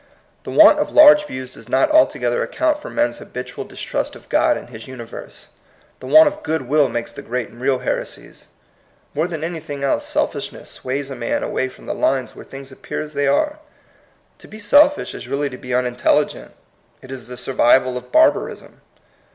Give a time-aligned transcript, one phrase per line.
[0.45, 4.29] The want of large views does not alto gether account for men's habitual distrust of
[4.29, 5.49] God and his universe.
[5.99, 8.47] The want of good will makes the great and real heresies.
[9.13, 12.99] More than anything else selfishness sways a man away from the lines whei^e things appear
[12.99, 13.59] as they are.
[14.39, 16.55] To be selfish is really to be unintelligent;
[17.03, 18.81] it is the survival of barbarism.